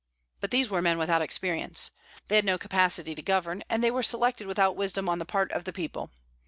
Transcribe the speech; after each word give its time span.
But 0.39 0.49
these 0.49 0.67
were 0.67 0.81
men 0.81 0.97
without 0.97 1.21
experience. 1.21 1.91
They 2.27 2.35
had 2.35 2.43
no 2.43 2.57
capacity 2.57 3.13
to 3.13 3.21
govern, 3.21 3.61
and 3.69 3.83
they 3.83 3.91
were 3.91 4.01
selected 4.01 4.47
without 4.47 4.75
wisdom 4.75 5.07
on 5.07 5.19
the 5.19 5.25
part 5.25 5.51
of 5.51 5.63
the 5.63 5.71
people. 5.71 6.09